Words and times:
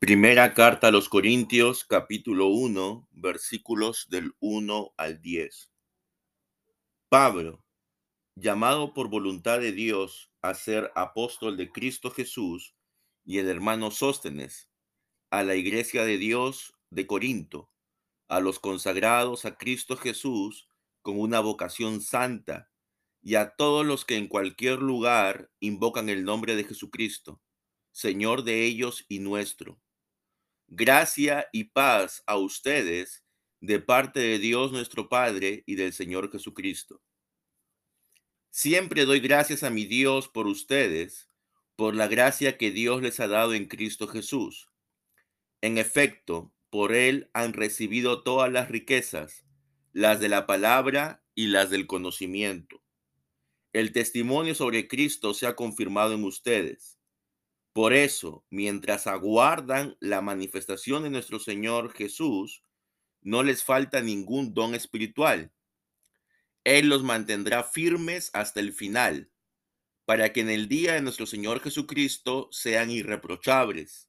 Primera 0.00 0.52
carta 0.52 0.88
a 0.88 0.90
los 0.90 1.08
Corintios, 1.08 1.86
capítulo 1.86 2.48
1, 2.48 3.08
versículos 3.12 4.06
del 4.10 4.34
1 4.38 4.92
al 4.98 5.22
10. 5.22 5.72
Pablo, 7.08 7.64
llamado 8.36 8.92
por 8.92 9.08
voluntad 9.08 9.60
de 9.60 9.72
Dios 9.72 10.30
a 10.42 10.52
ser 10.52 10.92
apóstol 10.94 11.56
de 11.56 11.72
Cristo 11.72 12.10
Jesús, 12.10 12.74
y 13.24 13.38
el 13.38 13.48
hermano 13.48 13.90
Sóstenes, 13.90 14.68
a 15.30 15.42
la 15.42 15.54
iglesia 15.54 16.04
de 16.04 16.18
Dios 16.18 16.74
de 16.90 17.06
Corinto, 17.06 17.70
a 18.28 18.40
los 18.40 18.58
consagrados 18.58 19.46
a 19.46 19.56
Cristo 19.56 19.96
Jesús 19.96 20.68
con 21.00 21.18
una 21.18 21.40
vocación 21.40 22.02
santa, 22.02 22.70
y 23.22 23.36
a 23.36 23.54
todos 23.56 23.86
los 23.86 24.04
que 24.04 24.16
en 24.18 24.28
cualquier 24.28 24.80
lugar 24.80 25.50
invocan 25.60 26.10
el 26.10 26.24
nombre 26.24 26.56
de 26.56 26.64
Jesucristo, 26.64 27.40
Señor 27.90 28.44
de 28.44 28.64
ellos 28.66 29.06
y 29.08 29.20
nuestro 29.20 29.80
Gracia 30.68 31.46
y 31.52 31.64
paz 31.64 32.22
a 32.26 32.36
ustedes 32.36 33.22
de 33.60 33.80
parte 33.80 34.20
de 34.20 34.38
Dios 34.38 34.72
nuestro 34.72 35.08
Padre 35.08 35.62
y 35.66 35.74
del 35.74 35.92
Señor 35.92 36.32
Jesucristo. 36.32 37.02
Siempre 38.50 39.04
doy 39.04 39.20
gracias 39.20 39.62
a 39.62 39.70
mi 39.70 39.84
Dios 39.84 40.28
por 40.28 40.46
ustedes, 40.46 41.28
por 41.76 41.94
la 41.94 42.08
gracia 42.08 42.56
que 42.56 42.70
Dios 42.70 43.02
les 43.02 43.20
ha 43.20 43.28
dado 43.28 43.52
en 43.52 43.66
Cristo 43.66 44.08
Jesús. 44.08 44.70
En 45.60 45.76
efecto, 45.76 46.54
por 46.70 46.94
Él 46.94 47.30
han 47.34 47.52
recibido 47.52 48.22
todas 48.22 48.50
las 48.50 48.70
riquezas, 48.70 49.44
las 49.92 50.18
de 50.18 50.28
la 50.28 50.46
palabra 50.46 51.24
y 51.34 51.48
las 51.48 51.68
del 51.70 51.86
conocimiento. 51.86 52.82
El 53.72 53.92
testimonio 53.92 54.54
sobre 54.54 54.88
Cristo 54.88 55.34
se 55.34 55.46
ha 55.46 55.56
confirmado 55.56 56.14
en 56.14 56.24
ustedes 56.24 56.98
por 57.74 57.92
eso, 57.92 58.46
mientras 58.50 59.08
aguardan 59.08 59.96
la 59.98 60.20
manifestación 60.20 61.02
de 61.02 61.10
nuestro 61.10 61.40
Señor 61.40 61.92
Jesús, 61.92 62.62
no 63.20 63.42
les 63.42 63.64
falta 63.64 64.00
ningún 64.00 64.54
don 64.54 64.76
espiritual. 64.76 65.52
Él 66.62 66.88
los 66.88 67.02
mantendrá 67.02 67.64
firmes 67.64 68.30
hasta 68.32 68.60
el 68.60 68.72
final, 68.72 69.32
para 70.04 70.32
que 70.32 70.42
en 70.42 70.50
el 70.50 70.68
día 70.68 70.94
de 70.94 71.02
nuestro 71.02 71.26
Señor 71.26 71.60
Jesucristo 71.60 72.48
sean 72.52 72.92
irreprochables. 72.92 74.08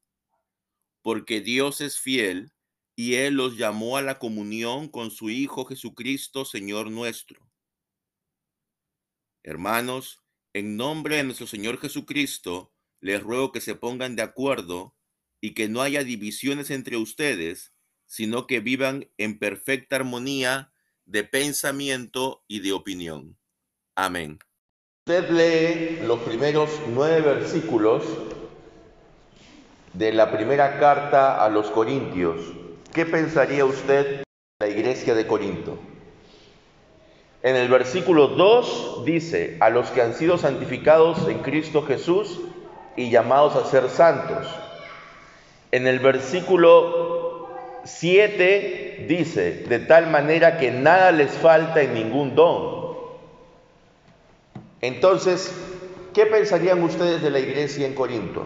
Porque 1.02 1.42
Dios 1.42 1.82
es 1.82 2.00
fiel 2.00 2.54
y 2.96 3.16
Él 3.16 3.34
los 3.34 3.58
llamó 3.58 3.98
a 3.98 4.04
la 4.04 4.20
comunión 4.20 4.90
con 4.90 5.10
su 5.10 5.32
Hijo 5.32 5.66
Jesucristo, 5.66 6.46
Señor 6.46 6.92
nuestro. 6.92 7.50
Hermanos, 9.42 10.22
en 10.54 10.78
nombre 10.78 11.16
de 11.16 11.24
nuestro 11.24 11.48
Señor 11.48 11.80
Jesucristo, 11.80 12.75
les 13.06 13.22
ruego 13.22 13.52
que 13.52 13.62
se 13.62 13.76
pongan 13.76 14.16
de 14.16 14.24
acuerdo 14.24 14.96
y 15.40 15.54
que 15.54 15.70
no 15.70 15.84
haya 15.84 16.04
divisiones 16.04 16.72
entre 16.72 16.98
ustedes, 16.98 17.72
sino 18.08 18.48
que 18.48 18.62
vivan 18.62 19.12
en 19.20 19.38
perfecta 19.38 19.98
armonía 19.98 20.74
de 21.06 21.24
pensamiento 21.24 22.44
y 22.48 22.62
de 22.62 22.74
opinión. 22.74 23.38
Amén. 23.96 24.40
Usted 25.08 25.30
lee 25.30 26.08
los 26.08 26.20
primeros 26.22 26.72
nueve 26.96 27.22
versículos 27.22 28.04
de 29.94 30.12
la 30.12 30.36
primera 30.36 30.80
carta 30.80 31.46
a 31.46 31.50
los 31.50 31.70
Corintios. 31.70 32.42
¿Qué 32.92 33.06
pensaría 33.06 33.66
usted 33.66 34.22
de 34.22 34.24
la 34.60 34.68
iglesia 34.68 35.14
de 35.14 35.28
Corinto? 35.28 35.78
En 37.44 37.56
el 37.56 37.68
versículo 37.68 38.30
2 38.30 39.06
dice, 39.06 39.58
a 39.60 39.70
los 39.70 39.92
que 39.92 40.02
han 40.02 40.16
sido 40.16 40.40
santificados 40.40 41.28
en 41.28 41.44
Cristo 41.44 41.84
Jesús, 41.84 42.42
y 42.96 43.10
llamados 43.10 43.56
a 43.56 43.70
ser 43.70 43.90
santos. 43.90 44.48
En 45.72 45.88
el 45.88 46.00
versículo 46.00 47.50
7 47.84 49.06
dice, 49.08 49.52
de 49.68 49.80
tal 49.80 50.08
manera 50.08 50.58
que 50.58 50.72
nada 50.72 51.12
les 51.12 51.32
falta 51.32 51.82
en 51.82 51.94
ningún 51.94 52.36
don. 52.36 52.96
Entonces, 54.82 55.54
¿qué 56.14 56.26
pensarían 56.26 56.82
ustedes 56.84 57.22
de 57.22 57.30
la 57.30 57.40
iglesia 57.40 57.86
en 57.86 57.96
Corinto? 57.96 58.46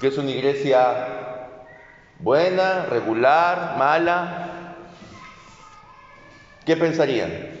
¿Que 0.00 0.08
es 0.08 0.18
una 0.18 0.30
iglesia 0.30 1.48
buena, 2.18 2.86
regular, 2.86 3.76
mala? 3.78 4.76
¿Qué 6.64 6.76
pensarían? 6.76 7.60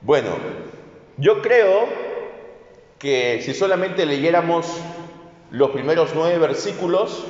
Bueno, 0.00 0.30
yo 1.18 1.42
creo 1.42 1.88
que 2.98 3.42
si 3.44 3.52
solamente 3.52 4.06
leyéramos 4.06 4.66
los 5.50 5.70
primeros 5.70 6.10
nueve 6.14 6.38
versículos, 6.38 7.24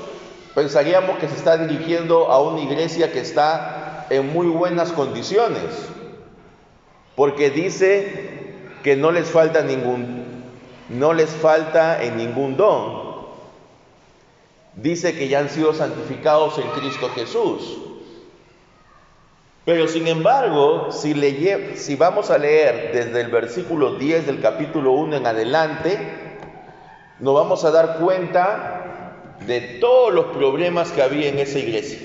pensaríamos 0.55 1.19
que 1.19 1.29
se 1.29 1.37
está 1.37 1.57
dirigiendo 1.57 2.31
a 2.31 2.43
una 2.43 2.61
iglesia 2.61 3.13
que 3.13 3.21
está 3.21 4.07
en 4.11 4.31
muy 4.33 4.47
buenas 4.47 4.93
condiciones, 4.93 5.89
porque 7.17 7.51
dice 7.51 8.57
que 8.83 8.97
no 8.97 9.11
les 9.11 9.29
falta 9.29 9.63
ningún, 9.63 10.45
no 10.91 11.15
les 11.15 11.31
falta 11.31 12.03
en 12.03 12.17
ningún 12.17 12.57
don. 12.57 13.09
Dice 14.77 15.17
que 15.17 15.29
ya 15.29 15.41
han 15.41 15.49
sido 15.49 15.75
santificados 15.75 16.59
en 16.59 16.69
Cristo 16.71 17.09
Jesús. 17.15 17.88
Pero 19.69 19.87
sin 19.87 20.07
embargo, 20.07 20.89
si, 20.93 21.95
vamos 21.97 22.31
a 22.31 22.39
leer 22.39 22.91
desde 22.91 23.21
el 23.21 23.31
versículo 23.31 23.97
10 23.97 24.25
del 24.25 24.41
capítulo 24.41 24.93
1 24.93 25.17
en 25.17 25.27
adelante, 25.27 25.99
nos 27.21 27.35
vamos 27.35 27.67
a 27.67 27.71
dar 27.71 27.99
cuenta 27.99 29.37
de 29.47 29.61
todos 29.79 30.15
los 30.15 30.25
problemas 30.29 30.91
que 30.91 31.03
había 31.03 31.29
en 31.29 31.39
esa 31.39 31.59
iglesia. 31.59 31.99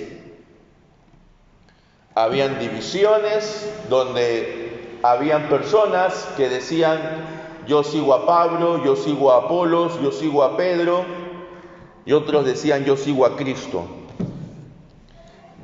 Habían 2.16 2.60
divisiones 2.60 3.72
donde 3.88 4.98
habían 5.02 5.48
personas 5.48 6.28
que 6.36 6.50
decían, 6.50 7.00
yo 7.66 7.86
sigo 7.86 8.14
a 8.14 8.26
Pablo, 8.26 8.84
yo 8.84 8.98
sigo 8.98 9.32
a 9.32 9.46
Apolos, 9.46 10.02
yo 10.02 10.12
sigo 10.12 10.44
a 10.44 10.58
Pedro, 10.58 11.06
y 12.06 12.12
otros 12.12 12.46
decían, 12.46 12.84
yo 12.84 12.98
sigo 12.98 13.26
a 13.26 13.38
Cristo. 13.38 14.03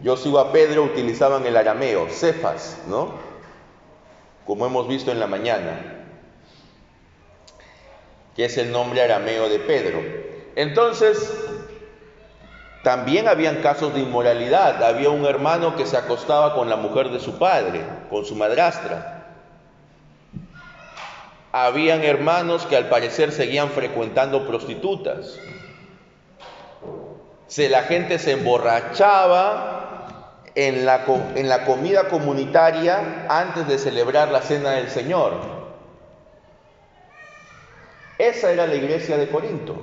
Yo 0.02 0.16
sigo 0.16 0.40
a 0.40 0.52
Pedro, 0.52 0.84
utilizaban 0.84 1.46
el 1.46 1.58
arameo, 1.58 2.08
cefas, 2.10 2.78
¿no? 2.88 3.14
Como 4.46 4.66
hemos 4.66 4.88
visto 4.88 5.12
en 5.12 5.20
la 5.20 5.28
mañana, 5.28 6.06
que 8.36 8.46
es 8.46 8.58
el 8.58 8.72
nombre 8.72 9.02
arameo 9.02 9.50
de 9.50 9.59
Pedro. 9.59 10.02
Entonces, 10.56 11.32
también 12.84 13.28
habían 13.28 13.58
casos 13.58 13.94
de 13.94 14.00
inmoralidad. 14.00 14.82
Había 14.84 15.09
un 15.09 15.26
hermano 15.26 15.76
que 15.76 15.86
se 15.86 15.98
acostaba 15.98 16.56
con 16.56 16.70
la 16.70 16.78
mujer 16.78 17.09
de 17.09 17.20
su 17.20 17.38
padre, 17.38 17.82
con 18.09 18.26
su 18.26 18.36
madrastra. 18.36 19.36
Habían 21.52 22.04
hermanos 22.04 22.66
que 22.66 22.78
al 22.78 22.88
parecer 22.88 23.32
seguían 23.34 23.70
frecuentando 23.70 24.48
prostitutas. 24.48 25.38
Se, 27.48 27.68
la 27.68 27.84
gente 27.84 28.20
se 28.20 28.32
emborrachaba 28.32 29.78
en 30.68 30.86
la, 30.86 31.06
en 31.36 31.47
la 31.47 31.64
comida 31.64 32.09
comunitaria 32.09 33.25
antes 33.30 33.66
de 33.66 33.78
celebrar 33.78 34.30
la 34.30 34.42
cena 34.42 34.72
del 34.72 34.90
Señor. 34.90 35.36
Esa 38.18 38.52
era 38.52 38.68
la 38.68 38.75
iglesia 38.75 39.16
de 39.16 39.30
Corinto. 39.30 39.78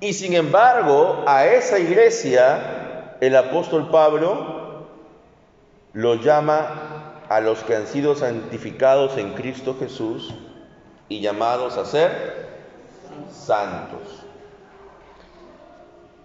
Y 0.00 0.12
sin 0.12 0.34
embargo, 0.34 1.24
a 1.26 1.46
esa 1.46 1.78
iglesia 1.78 3.16
el 3.22 3.34
apóstol 3.34 3.88
Pablo 3.90 4.86
lo 5.94 6.16
llama 6.16 7.22
a 7.30 7.40
los 7.40 7.60
que 7.64 7.76
han 7.76 7.86
sido 7.86 8.14
santificados 8.14 9.16
en 9.16 9.32
Cristo 9.32 9.74
Jesús 9.80 10.34
y 11.08 11.20
llamados 11.22 11.78
a 11.78 11.86
ser 11.86 12.46
santos. 13.32 14.17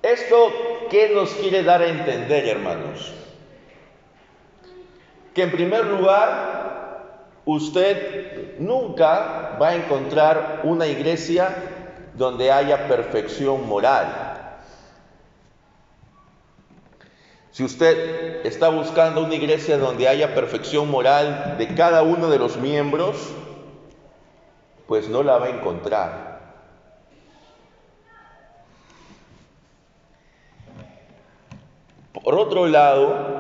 ¿Esto 0.04 0.52
qué 0.90 1.14
nos 1.16 1.30
quiere 1.36 1.64
dar 1.64 1.82
a 1.82 1.88
entender, 1.88 2.46
hermanos? 2.46 3.14
Que 5.34 5.44
en 5.44 5.52
primer 5.52 5.86
lugar, 5.86 7.30
usted 7.46 8.60
nunca 8.60 9.58
va 9.62 9.70
a 9.70 9.76
encontrar 9.76 10.60
una 10.66 10.88
iglesia 10.88 11.56
donde 12.16 12.52
haya 12.52 12.90
perfección 12.90 13.66
moral. 13.66 14.34
Si 17.52 17.64
usted 17.64 18.46
está 18.46 18.68
buscando 18.68 19.24
una 19.24 19.36
iglesia 19.36 19.78
donde 19.78 20.10
haya 20.10 20.36
perfección 20.36 20.92
moral 20.92 21.56
de 21.58 21.76
cada 21.76 22.04
uno 22.04 22.30
de 22.30 22.40
los 22.40 22.58
miembros, 22.58 23.30
pues 24.86 25.08
no 25.08 25.24
la 25.24 25.38
va 25.38 25.46
a 25.46 25.50
encontrar. 25.50 26.33
Por 32.14 32.36
otro 32.36 32.68
lado, 32.68 33.34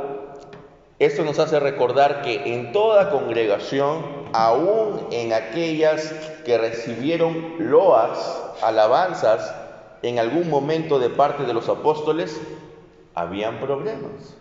Esto 0.99 1.25
nos 1.25 1.37
hace 1.39 1.59
recordar 1.59 2.21
que 2.21 2.53
en 2.53 2.71
toda 2.71 3.09
congregación, 3.09 4.05
aún 4.31 5.07
en 5.11 5.33
aquellas 5.33 6.13
que 6.45 6.57
recibieron 6.57 7.55
loas, 7.59 8.41
alabanzas, 8.61 9.53
en 10.01 10.17
algún 10.17 10.49
momento 10.49 10.99
de 10.99 11.09
parte 11.09 11.43
de 11.43 11.53
los 11.53 11.67
apóstoles, 11.67 12.39
habían 13.15 13.59
problemas. 13.59 14.37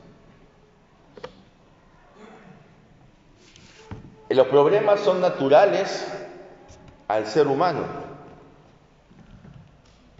Los 4.28 4.46
problemas 4.46 5.00
son 5.00 5.20
naturales 5.20 6.06
al 7.08 7.26
ser 7.26 7.48
humano. 7.48 7.82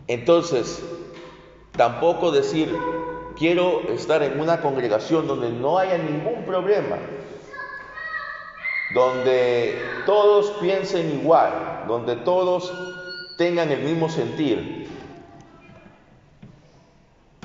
Entonces, 0.09 0.82
tampoco 1.76 2.32
decir, 2.32 2.76
quiero 3.37 3.82
estar 3.88 4.23
en 4.23 4.40
una 4.40 4.61
congregación 4.61 5.26
donde 5.26 5.50
no 5.50 5.79
haya 5.79 5.99
ningún 5.99 6.44
problema, 6.44 6.96
donde 8.94 9.79
todos 10.06 10.50
piensen 10.61 11.20
igual, 11.20 11.84
donde 11.87 12.17
todos 12.17 12.73
tengan 13.38 13.70
el 13.70 13.81
mismo 13.81 14.08
sentir, 14.08 14.88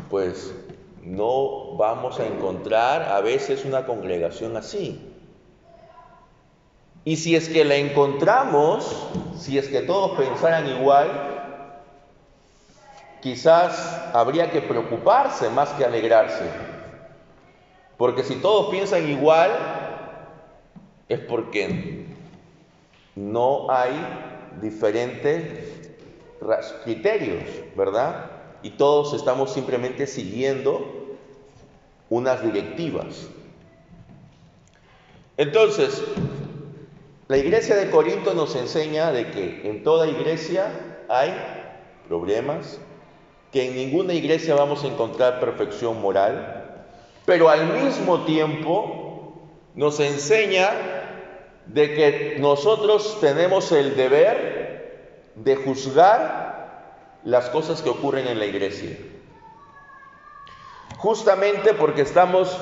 pues 0.09 0.53
no 1.03 1.75
vamos 1.77 2.19
a 2.19 2.25
encontrar 2.25 3.03
a 3.03 3.21
veces 3.21 3.65
una 3.65 3.85
congregación 3.85 4.57
así. 4.57 5.01
Y 7.05 7.15
si 7.15 7.35
es 7.35 7.47
que 7.47 7.63
la 7.63 7.75
encontramos, 7.75 9.07
si 9.37 9.57
es 9.57 9.69
que 9.69 9.81
todos 9.81 10.17
pensaran 10.17 10.67
igual, 10.67 11.36
quizás 13.21 14.09
habría 14.13 14.51
que 14.51 14.61
preocuparse 14.61 15.49
más 15.49 15.69
que 15.71 15.85
alegrarse. 15.85 16.45
Porque 17.97 18.23
si 18.23 18.35
todos 18.35 18.69
piensan 18.69 19.09
igual, 19.09 19.51
es 21.09 21.19
porque 21.19 22.05
no 23.15 23.71
hay 23.71 23.93
diferentes 24.61 25.91
criterios, 26.83 27.43
¿verdad? 27.75 28.31
Y 28.61 28.71
todos 28.71 29.13
estamos 29.13 29.51
simplemente 29.51 30.05
siguiendo 30.05 31.17
unas 32.09 32.43
directivas. 32.43 33.27
Entonces, 35.37 36.03
la 37.27 37.37
iglesia 37.37 37.75
de 37.75 37.89
Corinto 37.89 38.33
nos 38.33 38.55
enseña 38.55 39.11
de 39.11 39.31
que 39.31 39.69
en 39.69 39.83
toda 39.83 40.07
iglesia 40.07 40.71
hay 41.09 41.33
problemas, 42.07 42.79
que 43.51 43.67
en 43.67 43.75
ninguna 43.75 44.13
iglesia 44.13 44.55
vamos 44.55 44.83
a 44.83 44.87
encontrar 44.87 45.39
perfección 45.39 46.01
moral, 46.01 46.83
pero 47.25 47.49
al 47.49 47.65
mismo 47.67 48.25
tiempo 48.25 49.41
nos 49.75 49.99
enseña 49.99 50.69
de 51.65 51.93
que 51.93 52.37
nosotros 52.39 53.19
tenemos 53.19 53.71
el 53.71 53.95
deber 53.95 55.31
de 55.35 55.55
juzgar 55.55 57.19
las 57.23 57.49
cosas 57.49 57.81
que 57.81 57.89
ocurren 57.89 58.27
en 58.27 58.39
la 58.39 58.45
iglesia. 58.45 58.97
Justamente 60.97 61.73
porque 61.73 62.01
estamos 62.01 62.57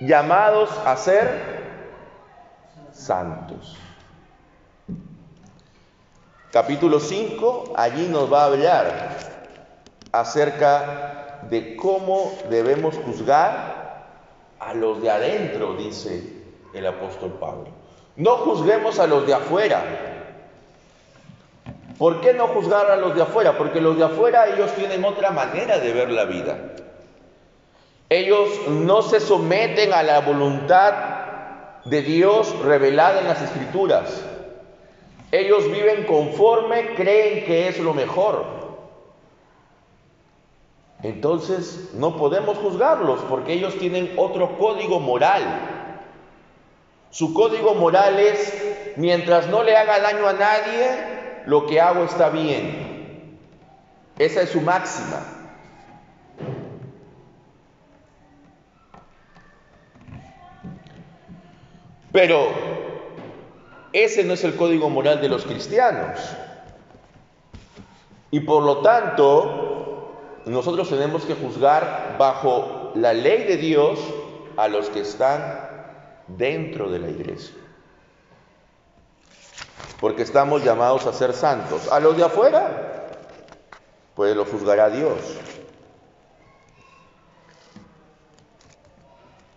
llamados 0.00 0.70
a 0.84 0.96
ser 0.96 1.56
santos. 2.92 3.76
Capítulo 6.52 7.00
5, 7.00 7.74
allí 7.76 8.06
nos 8.08 8.32
va 8.32 8.42
a 8.42 8.46
hablar 8.46 9.35
acerca 10.20 11.40
de 11.48 11.76
cómo 11.76 12.32
debemos 12.50 12.96
juzgar 12.96 14.06
a 14.58 14.74
los 14.74 15.02
de 15.02 15.10
adentro, 15.10 15.74
dice 15.74 16.22
el 16.74 16.86
apóstol 16.86 17.32
Pablo. 17.40 17.68
No 18.16 18.36
juzguemos 18.38 18.98
a 18.98 19.06
los 19.06 19.26
de 19.26 19.34
afuera. 19.34 19.82
¿Por 21.98 22.20
qué 22.20 22.34
no 22.34 22.48
juzgar 22.48 22.90
a 22.90 22.96
los 22.96 23.14
de 23.14 23.22
afuera? 23.22 23.56
Porque 23.56 23.80
los 23.80 23.96
de 23.96 24.04
afuera 24.04 24.48
ellos 24.48 24.72
tienen 24.72 25.04
otra 25.04 25.30
manera 25.30 25.78
de 25.78 25.92
ver 25.92 26.10
la 26.10 26.24
vida. 26.24 26.56
Ellos 28.08 28.48
no 28.68 29.02
se 29.02 29.20
someten 29.20 29.92
a 29.92 30.02
la 30.02 30.20
voluntad 30.20 30.94
de 31.84 32.02
Dios 32.02 32.54
revelada 32.60 33.20
en 33.20 33.28
las 33.28 33.42
escrituras. 33.42 34.22
Ellos 35.32 35.70
viven 35.70 36.04
conforme, 36.04 36.94
creen 36.94 37.44
que 37.44 37.68
es 37.68 37.78
lo 37.78 37.94
mejor. 37.94 38.55
Entonces 41.06 41.90
no 41.94 42.16
podemos 42.16 42.58
juzgarlos 42.58 43.20
porque 43.28 43.52
ellos 43.52 43.78
tienen 43.78 44.14
otro 44.16 44.58
código 44.58 44.98
moral. 44.98 45.42
Su 47.10 47.32
código 47.32 47.76
moral 47.76 48.18
es, 48.18 48.92
mientras 48.96 49.46
no 49.46 49.62
le 49.62 49.76
haga 49.76 50.00
daño 50.00 50.26
a 50.26 50.32
nadie, 50.32 51.44
lo 51.46 51.64
que 51.66 51.80
hago 51.80 52.02
está 52.02 52.28
bien. 52.30 53.38
Esa 54.18 54.42
es 54.42 54.50
su 54.50 54.60
máxima. 54.60 55.22
Pero 62.10 62.48
ese 63.92 64.24
no 64.24 64.34
es 64.34 64.42
el 64.42 64.56
código 64.56 64.90
moral 64.90 65.20
de 65.20 65.28
los 65.28 65.44
cristianos. 65.44 66.18
Y 68.32 68.40
por 68.40 68.64
lo 68.64 68.78
tanto, 68.78 69.65
nosotros 70.46 70.88
tenemos 70.88 71.24
que 71.24 71.34
juzgar 71.34 72.16
bajo 72.18 72.92
la 72.94 73.12
ley 73.12 73.44
de 73.44 73.56
Dios 73.56 73.98
a 74.56 74.68
los 74.68 74.88
que 74.90 75.00
están 75.00 75.68
dentro 76.28 76.88
de 76.88 77.00
la 77.00 77.10
iglesia. 77.10 77.54
Porque 80.00 80.22
estamos 80.22 80.62
llamados 80.62 81.06
a 81.06 81.12
ser 81.12 81.32
santos. 81.32 81.90
A 81.90 81.98
los 81.98 82.16
de 82.16 82.24
afuera, 82.24 83.08
pues 84.14 84.36
lo 84.36 84.44
juzgará 84.44 84.88
Dios. 84.88 85.18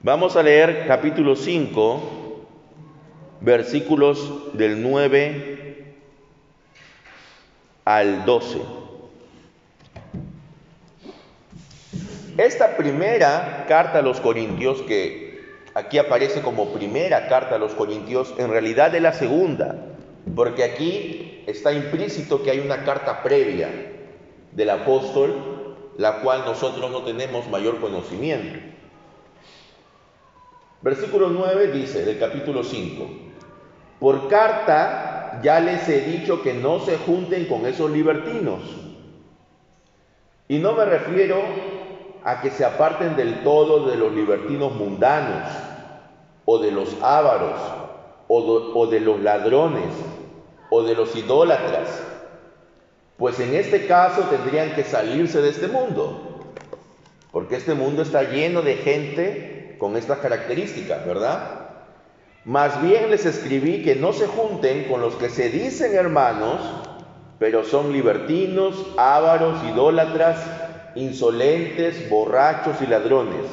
Vamos 0.01 0.36
a 0.36 0.44
leer 0.44 0.88
capítulo 0.88 1.36
5 1.36 2.01
versículos 3.41 4.57
del 4.57 4.81
9 4.81 5.95
al 7.86 8.25
12. 8.25 8.78
Esta 12.39 12.77
primera 12.77 13.65
carta 13.68 14.00
a 14.00 14.01
los 14.01 14.21
Corintios, 14.21 14.81
que 14.83 15.41
aquí 15.74 15.97
aparece 15.97 16.39
como 16.39 16.71
primera 16.71 17.27
carta 17.27 17.56
a 17.56 17.59
los 17.59 17.74
Corintios, 17.74 18.33
en 18.38 18.50
realidad 18.50 18.95
es 18.95 19.01
la 19.01 19.12
segunda, 19.12 19.75
porque 20.38 20.63
aquí 20.63 21.44
está 21.47 21.74
implícito 21.74 22.41
que 22.41 22.51
hay 22.51 22.59
una 22.59 22.86
carta 22.86 23.24
previa 23.24 23.67
del 24.53 24.69
apóstol, 24.69 25.75
la 25.98 26.22
cual 26.22 26.46
nosotros 26.46 26.89
no 26.89 27.03
tenemos 27.03 27.50
mayor 27.50 27.81
conocimiento. 27.81 28.58
Versículo 30.81 31.27
9 31.27 31.74
dice 31.74 32.05
del 32.05 32.19
capítulo 32.19 32.63
5, 32.63 33.05
por 34.00 34.29
carta 34.29 35.41
ya 35.43 35.60
les 35.60 35.89
he 35.89 36.05
dicho 36.05 36.41
que 36.41 36.53
no 36.53 36.79
se 36.79 37.00
junten 37.00 37.48
con 37.48 37.65
esos 37.65 37.91
libertinos. 37.91 38.62
Y 40.48 40.60
no 40.60 40.72
me 40.72 40.86
refiero 40.86 41.43
a 42.29 42.41
que 42.41 42.51
se 42.51 42.63
aparten 42.63 43.15
del 43.15 43.41
todo 43.43 43.89
de 43.89 43.95
los 43.98 44.13
libertinos 44.13 44.75
mundanos, 44.75 45.50
o 46.45 46.59
de 46.59 46.71
los 46.71 46.95
ávaros, 47.01 47.59
o 48.27 48.86
de, 48.86 49.00
los 49.00 49.19
ladrones, 49.19 49.89
o 50.69 50.83
de 50.83 50.93
los 50.93 51.15
idólatras, 51.15 52.03
pues 53.17 53.39
en 53.39 53.55
este 53.55 53.88
caso 53.88 54.21
tendrían 54.29 54.75
que 54.75 54.83
salirse 54.83 55.41
de 55.41 55.50
este 55.50 55.69
mundo, 55.69 56.43
porque 57.31 57.55
este 57.55 57.74
mundo 57.74 58.03
está 58.03 58.21
lleno 58.21 58.62
de 58.62 58.75
gente 58.75 59.75
con 59.79 59.98
estas 59.98 60.19
características, 60.19 61.03
¿verdad? 61.07 61.69
Más 62.45 62.79
bien 62.83 63.09
les 63.09 63.25
escribí 63.25 63.83
que 63.83 63.95
no 63.95 64.13
se 64.13 64.27
junten 64.27 64.83
con 64.83 65.01
los 65.01 65.15
que 65.15 65.29
se 65.29 65.50
dicen 65.50 65.95
hermanos, 65.95 66.62
pero 67.39 67.63
son 67.63 67.91
libertinos, 67.91 68.75
ávaros, 68.98 69.63
idólatras, 69.63 70.68
insolentes, 71.00 72.10
borrachos 72.10 72.82
y 72.82 72.88
ladrones. 72.88 73.46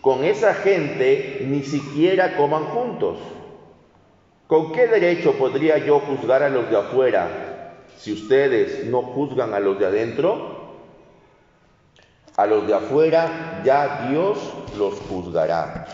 Con 0.00 0.24
esa 0.24 0.54
gente 0.54 1.44
ni 1.48 1.62
siquiera 1.62 2.36
coman 2.36 2.64
juntos. 2.64 3.18
¿Con 4.46 4.72
qué 4.72 4.86
derecho 4.86 5.32
podría 5.32 5.78
yo 5.78 6.00
juzgar 6.00 6.42
a 6.42 6.48
los 6.48 6.68
de 6.68 6.76
afuera 6.76 7.78
si 7.96 8.12
ustedes 8.12 8.86
no 8.86 9.02
juzgan 9.02 9.54
a 9.54 9.60
los 9.60 9.78
de 9.78 9.86
adentro? 9.86 10.60
A 12.36 12.46
los 12.46 12.66
de 12.66 12.74
afuera 12.74 13.62
ya 13.64 14.08
Dios 14.10 14.38
los 14.76 14.94
juzgará. 15.00 15.86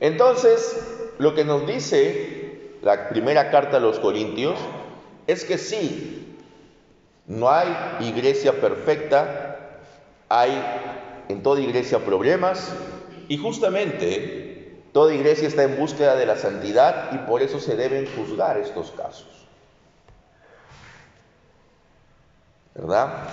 Entonces, 0.00 1.14
lo 1.18 1.34
que 1.34 1.44
nos 1.44 1.66
dice 1.66 2.76
la 2.82 3.08
primera 3.08 3.50
carta 3.50 3.76
a 3.76 3.80
los 3.80 3.98
Corintios 3.98 4.58
es 5.26 5.44
que 5.44 5.58
sí, 5.58 6.31
no 7.26 7.50
hay 7.50 7.68
iglesia 8.00 8.60
perfecta, 8.60 9.58
hay 10.28 10.50
en 11.28 11.42
toda 11.42 11.60
iglesia 11.60 11.98
problemas, 12.04 12.72
Y 13.28 13.38
justamente 13.38 14.82
toda 14.92 15.14
iglesia 15.14 15.48
está 15.48 15.62
en 15.62 15.78
búsqueda 15.78 16.16
de 16.16 16.26
la 16.26 16.36
santidad 16.36 17.12
y 17.12 17.18
por 17.18 17.40
eso 17.40 17.60
se 17.60 17.76
deben 17.76 18.06
juzgar 18.14 18.58
estos 18.58 18.90
casos. 18.90 19.46
¿Verdad? 22.74 23.28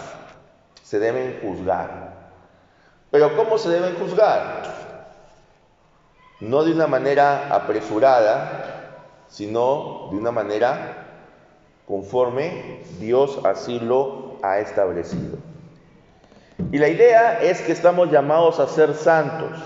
Se 0.83 0.99
deben 0.99 1.39
juzgar. 1.41 2.13
Pero 3.11 3.35
¿cómo 3.35 3.57
se 3.57 3.69
deben 3.69 3.95
juzgar? 3.95 4.63
No 6.39 6.63
de 6.63 6.71
una 6.71 6.87
manera 6.87 7.53
apresurada, 7.53 9.03
sino 9.27 10.07
de 10.11 10.17
una 10.17 10.31
manera 10.31 10.98
conforme 11.89 12.81
Dios 12.99 13.39
así 13.43 13.79
lo 13.79 14.37
ha 14.43 14.59
establecido. 14.59 15.39
Y 16.71 16.77
la 16.77 16.87
idea 16.87 17.41
es 17.41 17.61
que 17.61 17.71
estamos 17.71 18.11
llamados 18.11 18.59
a 18.59 18.67
ser 18.67 18.93
santos, 18.93 19.57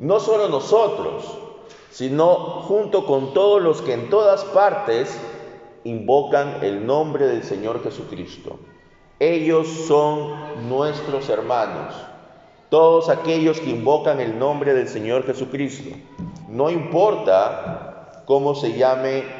no 0.00 0.18
solo 0.18 0.48
nosotros, 0.48 1.38
sino 1.92 2.34
junto 2.62 3.06
con 3.06 3.34
todos 3.34 3.62
los 3.62 3.82
que 3.82 3.92
en 3.92 4.10
todas 4.10 4.44
partes 4.46 5.16
invocan 5.84 6.58
el 6.62 6.84
nombre 6.84 7.28
del 7.28 7.44
Señor 7.44 7.84
Jesucristo. 7.84 8.58
Ellos 9.20 9.68
son 9.86 10.68
nuestros 10.68 11.28
hermanos, 11.28 11.94
todos 12.68 13.10
aquellos 13.10 13.60
que 13.60 13.70
invocan 13.70 14.18
el 14.18 14.40
nombre 14.40 14.74
del 14.74 14.88
Señor 14.88 15.24
Jesucristo. 15.24 15.96
No 16.48 16.68
importa 16.68 18.24
cómo 18.26 18.56
se 18.56 18.72
llame 18.76 19.37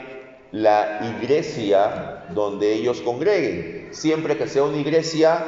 la 0.52 1.00
iglesia 1.20 2.24
donde 2.30 2.72
ellos 2.72 3.00
congreguen, 3.00 3.88
siempre 3.92 4.36
que 4.36 4.48
sea 4.48 4.64
una 4.64 4.78
iglesia 4.78 5.44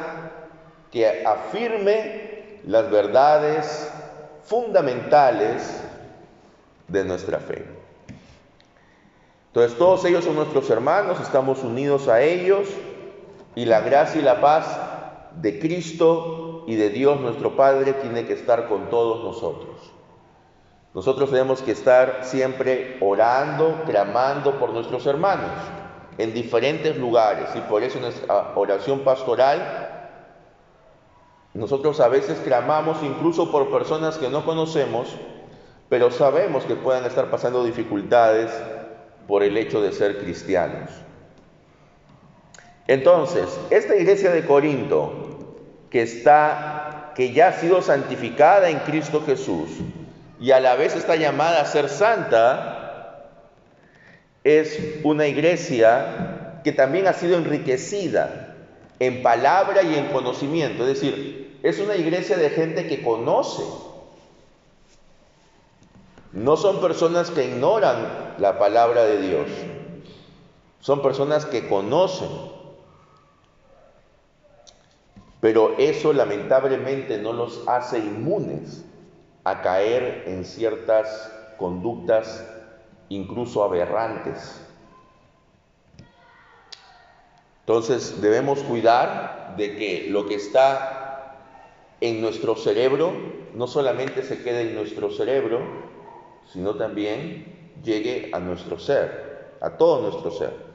que 0.90 1.25
afirme 1.25 2.61
las 2.66 2.90
verdades 2.90 3.90
fundamentales 4.45 5.80
de 6.88 7.04
nuestra 7.04 7.38
fe. 7.38 7.64
Entonces 9.49 9.78
todos 9.78 10.04
ellos 10.04 10.25
son 10.25 10.37
nuestros 10.37 10.69
hermanos, 10.71 11.21
estamos 11.21 11.62
unidos 11.64 12.09
a 12.09 12.23
ellos 12.23 12.69
y 13.54 13.64
la 13.64 13.80
gracia 13.80 14.21
y 14.21 14.25
la 14.25 14.40
paz 14.40 14.78
de 15.40 15.59
Cristo 15.59 16.64
y 16.66 16.76
de 16.76 16.90
Dios 16.90 17.21
nuestro 17.21 17.57
Padre 17.57 17.95
tiene 17.95 18.26
que 18.26 18.35
estar 18.35 18.69
con 18.69 18.90
todos 18.90 19.25
nosotros. 19.25 19.92
Nosotros 20.94 21.30
tenemos 21.30 21.62
que 21.62 21.73
estar 21.73 22.20
siempre 22.23 22.97
orando, 23.00 23.82
clamando 23.87 24.59
por 24.59 24.73
nuestros 24.73 25.06
hermanos 25.06 25.50
en 26.18 26.35
diferentes 26.35 26.97
lugares 26.97 27.49
y 27.54 27.61
por 27.61 27.82
eso 27.82 28.00
nuestra 28.00 28.52
oración 28.56 29.00
pastoral 29.00 29.90
nosotros 31.52 31.99
a 32.00 32.09
veces 32.09 32.38
clamamos 32.38 33.02
incluso 33.02 33.50
por 33.50 33.70
personas 33.70 34.18
que 34.18 34.28
no 34.28 34.44
conocemos, 34.44 35.16
pero 35.88 36.12
sabemos 36.12 36.64
que 36.64 36.76
puedan 36.76 37.04
estar 37.04 37.28
pasando 37.28 37.64
dificultades 37.64 38.52
por 39.26 39.42
el 39.42 39.56
hecho 39.56 39.82
de 39.82 39.92
ser 39.92 40.18
cristianos. 40.18 40.90
Entonces, 42.87 43.59
esta 43.70 43.97
iglesia 43.97 44.30
de 44.30 44.47
Corinto, 44.47 45.12
que 45.90 46.02
está, 46.02 47.12
que 47.16 47.32
ya 47.32 47.49
ha 47.49 47.52
sido 47.52 47.82
santificada 47.82 48.70
en 48.70 48.78
Cristo 48.80 49.23
Jesús 49.26 49.70
y 50.40 50.52
a 50.52 50.61
la 50.61 50.75
vez 50.75 50.97
está 50.97 51.16
llamada 51.16 51.61
a 51.61 51.66
ser 51.66 51.90
santa, 51.90 53.26
es 54.42 55.00
una 55.04 55.26
iglesia 55.26 56.61
que 56.64 56.73
también 56.73 57.06
ha 57.06 57.12
sido 57.12 57.37
enriquecida 57.37 58.56
en 58.99 59.23
palabra 59.23 59.82
y 59.82 59.94
en 59.97 60.06
conocimiento. 60.06 60.87
Es 60.87 61.00
decir, 61.00 61.59
es 61.62 61.78
una 61.78 61.94
iglesia 61.94 62.38
de 62.38 62.49
gente 62.49 62.88
que 62.88 63.02
conoce. 63.02 63.62
No 66.32 66.56
son 66.56 66.80
personas 66.80 67.30
que 67.30 67.44
ignoran 67.44 68.35
la 68.38 68.59
palabra 68.59 69.04
de 69.04 69.20
Dios. 69.20 69.47
Son 70.80 71.02
personas 71.02 71.44
que 71.44 71.68
conocen. 71.68 72.30
Pero 75.40 75.75
eso 75.76 76.14
lamentablemente 76.14 77.18
no 77.18 77.35
los 77.35 77.68
hace 77.68 77.99
inmunes 77.99 78.85
a 79.44 79.62
caer 79.62 80.25
en 80.26 80.44
ciertas 80.44 81.32
conductas 81.56 82.47
incluso 83.09 83.64
aberrantes. 83.64 84.61
Entonces 87.61 88.20
debemos 88.20 88.61
cuidar 88.61 89.54
de 89.56 89.76
que 89.76 90.06
lo 90.11 90.26
que 90.26 90.35
está 90.35 91.37
en 92.00 92.20
nuestro 92.20 92.56
cerebro 92.56 93.12
no 93.54 93.66
solamente 93.66 94.23
se 94.23 94.42
quede 94.42 94.62
en 94.62 94.75
nuestro 94.75 95.11
cerebro, 95.11 95.61
sino 96.52 96.75
también 96.76 97.73
llegue 97.85 98.30
a 98.32 98.40
nuestro 98.40 98.78
ser, 98.78 99.54
a 99.61 99.70
todo 99.76 100.02
nuestro 100.02 100.30
ser. 100.30 100.70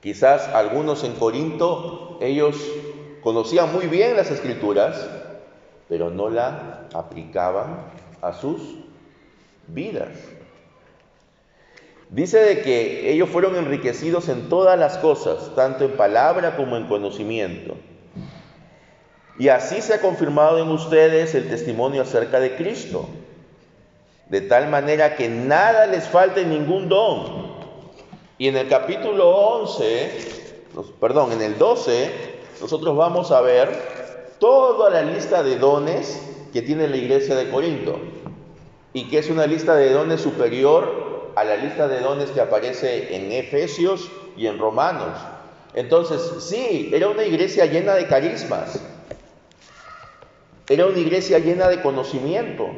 Quizás 0.00 0.48
algunos 0.48 1.04
en 1.04 1.14
Corinto, 1.14 2.18
ellos 2.20 2.56
conocían 3.22 3.72
muy 3.72 3.86
bien 3.86 4.16
las 4.16 4.30
escrituras, 4.30 5.08
pero 5.88 6.10
no 6.10 6.28
la 6.28 6.86
aplicaban 6.94 7.90
a 8.20 8.32
sus 8.32 8.60
vidas. 9.68 10.10
Dice 12.10 12.38
de 12.38 12.62
que 12.62 13.10
ellos 13.12 13.28
fueron 13.28 13.56
enriquecidos 13.56 14.28
en 14.28 14.48
todas 14.48 14.78
las 14.78 14.96
cosas, 14.98 15.54
tanto 15.54 15.84
en 15.84 15.92
palabra 15.92 16.56
como 16.56 16.76
en 16.76 16.86
conocimiento. 16.86 17.74
Y 19.38 19.48
así 19.48 19.82
se 19.82 19.94
ha 19.94 20.00
confirmado 20.00 20.58
en 20.58 20.68
ustedes 20.68 21.34
el 21.34 21.48
testimonio 21.48 22.02
acerca 22.02 22.40
de 22.40 22.56
Cristo, 22.56 23.08
de 24.28 24.40
tal 24.40 24.68
manera 24.68 25.16
que 25.16 25.28
nada 25.28 25.86
les 25.86 26.08
falte 26.08 26.44
ningún 26.44 26.88
don. 26.88 27.58
Y 28.38 28.48
en 28.48 28.56
el 28.56 28.68
capítulo 28.68 29.28
11, 29.30 30.10
perdón, 31.00 31.32
en 31.32 31.42
el 31.42 31.58
12, 31.58 32.10
nosotros 32.60 32.96
vamos 32.96 33.30
a 33.30 33.40
ver 33.42 33.97
toda 34.38 34.90
la 34.90 35.02
lista 35.02 35.42
de 35.42 35.58
dones 35.58 36.20
que 36.52 36.62
tiene 36.62 36.88
la 36.88 36.96
iglesia 36.96 37.36
de 37.36 37.50
Corinto, 37.50 37.98
y 38.92 39.08
que 39.08 39.18
es 39.18 39.30
una 39.30 39.46
lista 39.46 39.74
de 39.76 39.92
dones 39.92 40.20
superior 40.20 41.32
a 41.36 41.44
la 41.44 41.56
lista 41.56 41.88
de 41.88 42.00
dones 42.00 42.30
que 42.30 42.40
aparece 42.40 43.14
en 43.14 43.30
Efesios 43.32 44.10
y 44.36 44.46
en 44.46 44.58
Romanos. 44.58 45.16
Entonces, 45.74 46.20
sí, 46.42 46.90
era 46.92 47.08
una 47.08 47.24
iglesia 47.24 47.66
llena 47.66 47.94
de 47.94 48.06
carismas, 48.06 48.82
era 50.68 50.86
una 50.86 50.98
iglesia 50.98 51.38
llena 51.38 51.68
de 51.68 51.80
conocimiento. 51.82 52.68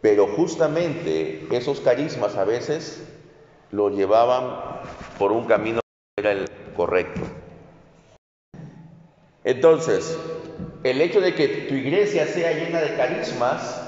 Pero 0.00 0.26
justamente 0.28 1.46
esos 1.50 1.80
carismas 1.80 2.36
a 2.36 2.44
veces 2.44 3.02
lo 3.70 3.90
llevaban 3.90 4.80
por 5.18 5.32
un 5.32 5.46
camino 5.46 5.80
que 6.16 6.20
era 6.20 6.32
el 6.32 6.48
correcto. 6.76 7.22
Entonces, 9.44 10.18
el 10.84 11.00
hecho 11.00 11.20
de 11.20 11.34
que 11.34 11.48
tu 11.48 11.74
iglesia 11.74 12.26
sea 12.26 12.52
llena 12.52 12.80
de 12.80 12.96
carismas 12.96 13.82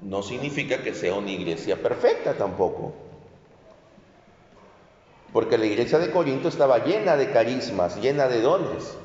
no 0.00 0.22
significa 0.22 0.82
que 0.82 0.94
sea 0.94 1.14
una 1.14 1.30
iglesia 1.30 1.80
perfecta 1.80 2.34
tampoco. 2.34 2.92
Porque 5.32 5.56
la 5.56 5.66
iglesia 5.66 5.98
de 5.98 6.10
Corinto 6.10 6.48
estaba 6.48 6.84
llena 6.84 7.16
de 7.16 7.30
carismas, 7.30 7.96
llena 7.96 8.28
de 8.28 8.42
dones, 8.42 8.96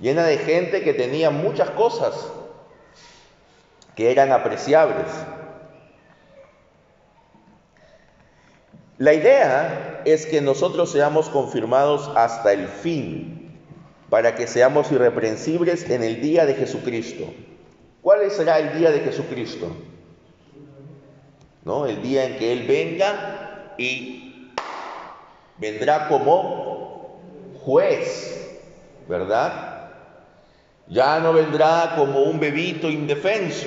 llena 0.00 0.24
de 0.24 0.38
gente 0.38 0.82
que 0.82 0.94
tenía 0.94 1.30
muchas 1.30 1.70
cosas 1.70 2.32
que 3.94 4.10
eran 4.10 4.32
apreciables. 4.32 5.06
La 9.02 9.14
idea 9.14 10.00
es 10.04 10.26
que 10.26 10.40
nosotros 10.40 10.92
seamos 10.92 11.28
confirmados 11.28 12.08
hasta 12.14 12.52
el 12.52 12.68
fin 12.68 13.58
para 14.08 14.36
que 14.36 14.46
seamos 14.46 14.92
irreprensibles 14.92 15.90
en 15.90 16.04
el 16.04 16.20
día 16.20 16.46
de 16.46 16.54
Jesucristo. 16.54 17.24
¿Cuál 18.00 18.30
será 18.30 18.60
el 18.60 18.78
día 18.78 18.92
de 18.92 19.00
Jesucristo? 19.00 19.74
¿No? 21.64 21.86
El 21.86 22.00
día 22.00 22.26
en 22.26 22.36
que 22.36 22.52
Él 22.52 22.64
venga 22.68 23.74
y 23.76 24.52
vendrá 25.58 26.06
como 26.06 27.18
juez, 27.64 28.56
¿verdad? 29.08 29.90
Ya 30.86 31.18
no 31.18 31.32
vendrá 31.32 31.94
como 31.96 32.22
un 32.22 32.38
bebito 32.38 32.88
indefenso, 32.88 33.66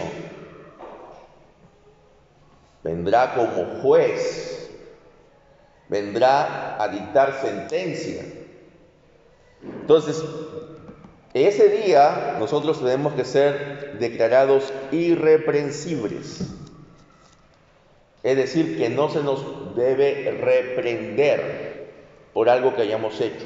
vendrá 2.82 3.36
como 3.36 3.82
juez, 3.82 4.55
vendrá 5.90 6.82
a 6.82 6.88
dictar 6.88 7.40
sentencia. 7.42 8.24
Entonces, 9.64 10.24
ese 11.34 11.70
día 11.70 12.38
nosotros 12.40 12.80
tenemos 12.80 13.14
que 13.14 13.26
ser 13.26 13.98
declarados 14.00 14.72
irreprensibles. 14.92 16.42
Es 18.24 18.38
decir, 18.38 18.78
que 18.78 18.90
no 18.90 19.10
se 19.10 19.22
nos 19.22 19.76
debe 19.76 20.32
reprender 20.42 21.92
por 22.34 22.50
algo 22.50 22.76
que 22.76 22.84
hayamos 22.84 23.20
hecho. 23.22 23.46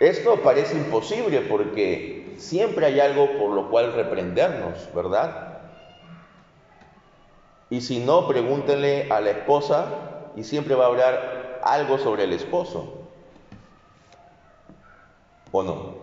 Esto 0.00 0.40
parece 0.42 0.76
imposible 0.76 1.40
porque 1.42 2.34
siempre 2.36 2.86
hay 2.86 3.00
algo 3.00 3.38
por 3.38 3.50
lo 3.50 3.70
cual 3.70 3.92
reprendernos, 3.92 4.88
¿verdad? 4.94 5.47
Y 7.70 7.80
si 7.80 7.98
no, 7.98 8.26
pregúntenle 8.26 9.10
a 9.10 9.20
la 9.20 9.30
esposa 9.30 9.86
y 10.36 10.44
siempre 10.44 10.74
va 10.74 10.84
a 10.84 10.88
hablar 10.88 11.60
algo 11.62 11.98
sobre 11.98 12.24
el 12.24 12.32
esposo. 12.32 13.08
¿O 15.52 15.62
no? 15.62 15.94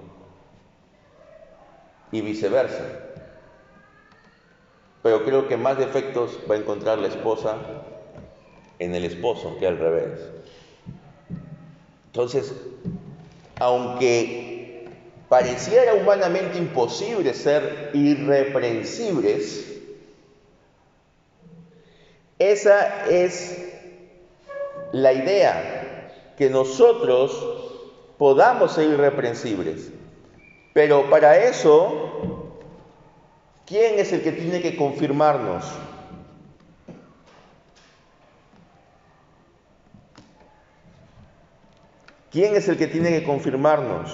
Y 2.12 2.22
viceversa. 2.22 2.84
Pero 5.01 5.24
creo 5.24 5.48
que 5.48 5.57
más 5.57 5.77
defectos 5.77 6.39
va 6.50 6.55
a 6.55 6.57
encontrar 6.57 7.00
la 7.00 7.07
esposa 7.07 7.57
en 8.79 8.95
el 8.95 9.05
esposo 9.05 9.57
que 9.60 9.67
al 9.67 9.77
revés. 9.77 10.19
Entonces, 12.07 12.53
aunque 13.60 14.89
pareciera 15.29 15.93
humanamente 15.93 16.57
imposible 16.57 17.34
ser 17.34 17.91
irreprensibles, 17.93 19.75
esa 22.39 23.06
es 23.08 23.72
la 24.92 25.13
idea, 25.13 26.12
que 26.38 26.50
nosotros 26.50 27.32
podamos 28.18 28.74
ser 28.74 28.89
irreprensibles. 28.89 29.92
Pero 30.74 31.10
para 31.10 31.38
eso, 31.38 32.60
¿quién 33.65 34.00
es 34.00 34.12
el 34.12 34.22
que 34.22 34.32
tiene 34.34 34.62
que 34.62 34.75
confirmarnos? 34.75 35.65
¿Quién 42.32 42.56
es 42.56 42.68
el 42.68 42.77
que 42.77 42.88
tiene 42.88 43.12
que 43.12 43.24
confirmarnos? 43.24 44.12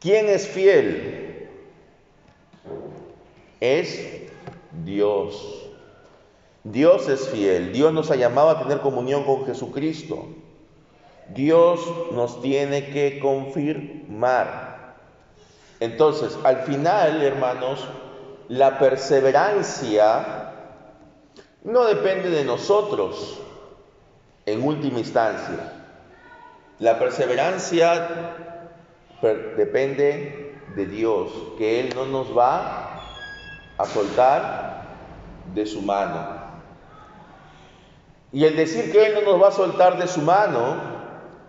¿Quién 0.00 0.30
es 0.30 0.48
fiel? 0.48 1.21
Es 3.62 4.04
Dios. 4.84 5.70
Dios 6.64 7.08
es 7.08 7.28
fiel. 7.28 7.72
Dios 7.72 7.92
nos 7.92 8.10
ha 8.10 8.16
llamado 8.16 8.50
a 8.50 8.60
tener 8.60 8.80
comunión 8.80 9.22
con 9.22 9.46
Jesucristo. 9.46 10.26
Dios 11.28 11.80
nos 12.10 12.42
tiene 12.42 12.90
que 12.90 13.20
confirmar. 13.20 14.96
Entonces, 15.78 16.36
al 16.42 16.62
final, 16.62 17.22
hermanos, 17.22 17.86
la 18.48 18.80
perseverancia 18.80 20.54
no 21.62 21.84
depende 21.84 22.30
de 22.30 22.44
nosotros 22.44 23.38
en 24.44 24.60
última 24.64 24.98
instancia. 24.98 25.72
La 26.80 26.98
perseverancia 26.98 28.08
depende 29.56 30.56
de 30.74 30.86
Dios, 30.86 31.30
que 31.58 31.78
Él 31.78 31.92
no 31.94 32.06
nos 32.06 32.36
va 32.36 32.91
a 33.78 33.84
soltar 33.86 34.82
de 35.54 35.66
su 35.66 35.82
mano. 35.82 36.42
Y 38.32 38.44
el 38.44 38.56
decir 38.56 38.90
que 38.90 39.06
Él 39.06 39.14
no 39.14 39.32
nos 39.32 39.42
va 39.42 39.48
a 39.48 39.52
soltar 39.52 39.98
de 39.98 40.08
su 40.08 40.22
mano 40.22 40.76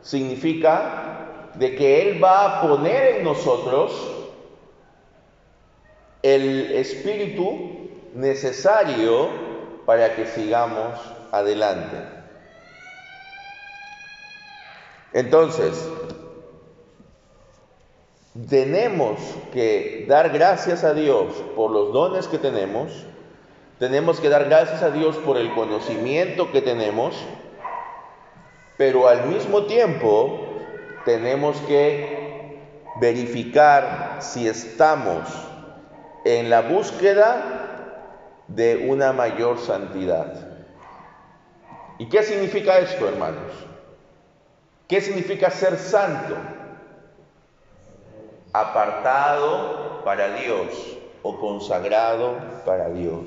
significa 0.01 1.49
de 1.55 1.75
que 1.75 2.01
Él 2.01 2.23
va 2.23 2.59
a 2.59 2.61
poner 2.61 3.17
en 3.17 3.23
nosotros 3.23 3.91
el 6.21 6.71
espíritu 6.71 7.89
necesario 8.13 9.29
para 9.85 10.15
que 10.15 10.25
sigamos 10.25 10.99
adelante. 11.31 11.97
Entonces, 15.13 15.89
tenemos 18.49 19.19
que 19.51 20.05
dar 20.07 20.29
gracias 20.29 20.83
a 20.83 20.93
Dios 20.93 21.33
por 21.55 21.69
los 21.69 21.93
dones 21.93 22.27
que 22.27 22.39
tenemos, 22.39 23.05
tenemos 23.77 24.19
que 24.19 24.29
dar 24.29 24.45
gracias 24.45 24.81
a 24.81 24.89
Dios 24.89 25.17
por 25.17 25.37
el 25.37 25.53
conocimiento 25.53 26.51
que 26.51 26.61
tenemos, 26.61 27.15
pero 28.77 29.07
al 29.07 29.27
mismo 29.27 29.65
tiempo 29.65 30.39
tenemos 31.05 31.57
que 31.67 32.59
verificar 32.99 34.17
si 34.19 34.47
estamos 34.47 35.27
en 36.25 36.49
la 36.49 36.61
búsqueda 36.61 38.41
de 38.47 38.87
una 38.89 39.13
mayor 39.13 39.59
santidad. 39.59 40.53
¿Y 41.99 42.09
qué 42.09 42.23
significa 42.23 42.79
esto, 42.79 43.07
hermanos? 43.07 43.51
¿Qué 44.87 45.01
significa 45.01 45.51
ser 45.51 45.77
santo? 45.77 46.35
Apartado 48.53 50.03
para 50.05 50.35
Dios 50.35 50.97
o 51.21 51.39
consagrado 51.39 52.35
para 52.65 52.89
Dios. 52.89 53.25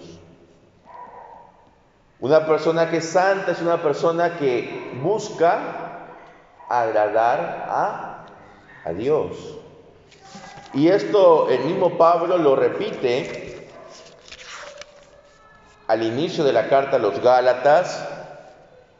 Una 2.20 2.46
persona 2.46 2.90
que 2.90 2.98
es 2.98 3.10
santa 3.10 3.52
es 3.52 3.60
una 3.60 3.82
persona 3.82 4.38
que 4.38 4.92
busca 5.02 6.08
agradar 6.68 7.66
a, 7.68 8.26
a 8.84 8.92
Dios. 8.92 9.36
Y 10.72 10.88
esto 10.88 11.48
el 11.50 11.64
mismo 11.64 11.98
Pablo 11.98 12.38
lo 12.38 12.56
repite 12.56 13.68
al 15.86 16.02
inicio 16.02 16.44
de 16.44 16.52
la 16.52 16.68
carta 16.68 16.96
a 16.96 16.98
los 16.98 17.20
Gálatas, 17.20 18.06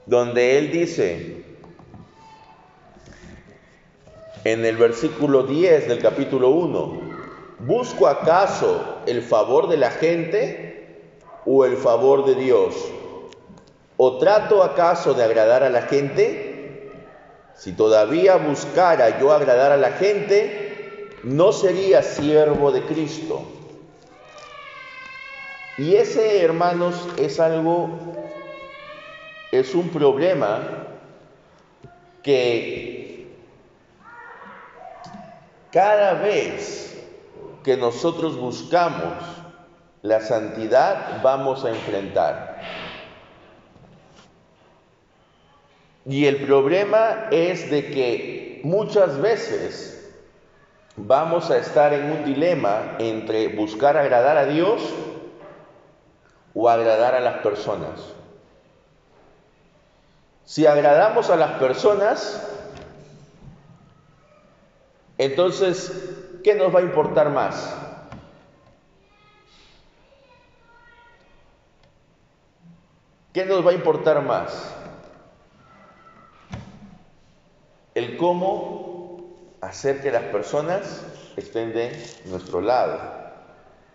donde 0.07 0.59
él 0.59 0.71
dice, 0.71 1.46
en 4.47 4.65
el 4.65 4.77
versículo 4.77 5.43
10 5.43 5.89
del 5.89 5.99
capítulo 5.99 6.51
1, 6.51 7.01
¿busco 7.67 8.07
acaso 8.07 8.99
el 9.05 9.21
favor 9.23 9.69
de 9.69 9.77
la 9.77 9.91
gente 9.91 11.01
o 11.45 11.65
el 11.65 11.77
favor 11.77 12.25
de 12.25 12.37
Dios? 12.37 12.77
¿O 13.97 14.19
trato 14.19 14.63
acaso 14.63 15.15
de 15.15 15.25
agradar 15.25 15.65
a 15.65 15.69
la 15.69 15.83
gente? 15.83 16.93
Si 17.57 17.73
todavía 17.73 18.37
buscara 18.37 19.19
yo 19.19 19.33
agradar 19.33 19.73
a 19.73 19.77
la 19.77 19.91
gente, 19.91 21.09
no 21.25 21.51
sería 21.51 22.05
siervo 22.05 22.71
de 22.71 22.83
Cristo. 22.83 23.43
Y 25.77 25.97
ese, 25.97 26.41
hermanos, 26.41 27.09
es 27.19 27.41
algo, 27.41 27.91
es 29.51 29.75
un 29.75 29.89
problema 29.89 30.87
que 32.23 32.96
cada 35.77 36.15
vez 36.15 36.97
que 37.63 37.77
nosotros 37.77 38.39
buscamos 38.39 39.13
la 40.01 40.21
santidad 40.21 41.21
vamos 41.23 41.67
a 41.67 41.69
enfrentar. 41.69 42.63
Y 46.07 46.25
el 46.25 46.47
problema 46.47 47.27
es 47.31 47.71
de 47.71 47.91
que 47.91 48.61
muchas 48.65 49.21
veces 49.21 50.15
vamos 50.97 51.51
a 51.51 51.59
estar 51.59 51.93
en 51.93 52.11
un 52.11 52.25
dilema 52.25 52.97
entre 52.99 53.49
buscar 53.49 53.99
agradar 53.99 54.39
a 54.39 54.47
Dios 54.47 54.81
o 56.55 56.71
agradar 56.71 57.15
a 57.15 57.21
las 57.21 57.41
personas. 57.41 58.01
Si 60.47 60.65
agradamos 60.65 61.29
a 61.29 61.37
las 61.37 61.59
personas, 61.59 62.57
entonces, 65.19 65.93
¿qué 66.45 66.55
nos 66.55 66.75
va 66.75 66.81
a 66.81 66.83
importar 66.83 67.31
más? 67.31 67.75
¿Qué 73.33 73.45
nos 73.45 73.67
va 73.67 73.71
a 73.71 73.75
importar 73.75 74.23
más? 74.23 74.75
El 77.95 78.17
cómo 78.17 79.57
hacer 79.61 80.01
que 80.01 80.11
las 80.11 80.23
personas 80.25 81.05
estén 81.37 81.73
de 81.73 81.93
nuestro 82.27 82.61
lado, 82.61 82.99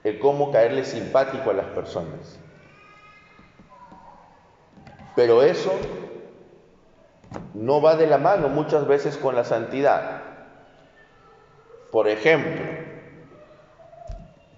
el 0.03 0.19
cómo 0.19 0.51
caerle 0.51 0.85
simpático 0.85 1.49
a 1.49 1.53
las 1.53 1.67
personas. 1.67 2.39
Pero 5.15 5.43
eso 5.43 5.71
no 7.53 7.81
va 7.81 7.95
de 7.95 8.07
la 8.07 8.17
mano 8.17 8.47
muchas 8.47 8.87
veces 8.87 9.17
con 9.17 9.35
la 9.35 9.43
santidad. 9.43 10.20
Por 11.91 12.07
ejemplo, 12.07 12.61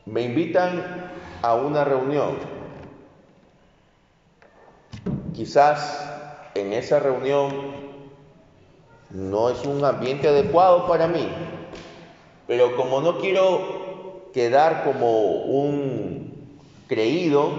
me 0.06 0.22
invitan 0.22 1.10
a 1.42 1.56
una 1.56 1.84
reunión. 1.84 2.38
Quizás 5.34 6.10
en 6.54 6.74
esa 6.74 7.00
reunión 7.00 7.52
no 9.10 9.50
es 9.50 9.66
un 9.66 9.84
ambiente 9.84 10.28
adecuado 10.28 10.88
para 10.88 11.08
mí, 11.08 11.28
pero 12.48 12.76
como 12.76 13.02
no 13.02 13.18
quiero 13.18 14.30
quedar 14.34 14.84
como 14.84 15.44
un 15.44 16.58
creído, 16.88 17.50